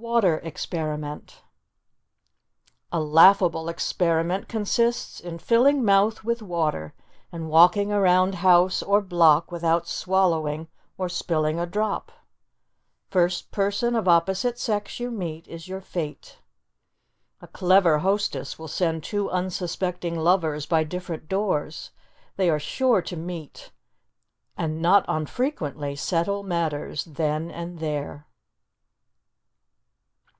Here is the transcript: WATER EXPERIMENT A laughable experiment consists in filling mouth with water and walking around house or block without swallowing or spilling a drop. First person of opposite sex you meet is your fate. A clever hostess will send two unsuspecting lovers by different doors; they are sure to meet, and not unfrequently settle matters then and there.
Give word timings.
WATER 0.00 0.38
EXPERIMENT 0.44 1.42
A 2.92 3.00
laughable 3.00 3.68
experiment 3.68 4.46
consists 4.48 5.18
in 5.18 5.40
filling 5.40 5.84
mouth 5.84 6.22
with 6.22 6.40
water 6.40 6.94
and 7.32 7.48
walking 7.48 7.90
around 7.90 8.36
house 8.36 8.80
or 8.80 9.00
block 9.00 9.50
without 9.50 9.88
swallowing 9.88 10.68
or 10.96 11.08
spilling 11.08 11.58
a 11.58 11.66
drop. 11.66 12.12
First 13.10 13.50
person 13.50 13.96
of 13.96 14.06
opposite 14.06 14.56
sex 14.56 15.00
you 15.00 15.10
meet 15.10 15.48
is 15.48 15.66
your 15.66 15.80
fate. 15.80 16.38
A 17.42 17.48
clever 17.48 17.98
hostess 17.98 18.56
will 18.56 18.68
send 18.68 19.02
two 19.02 19.28
unsuspecting 19.32 20.16
lovers 20.16 20.64
by 20.64 20.84
different 20.84 21.28
doors; 21.28 21.90
they 22.36 22.48
are 22.48 22.60
sure 22.60 23.02
to 23.02 23.16
meet, 23.16 23.72
and 24.56 24.80
not 24.80 25.04
unfrequently 25.08 25.96
settle 25.96 26.44
matters 26.44 27.02
then 27.04 27.50
and 27.50 27.80
there. 27.80 28.26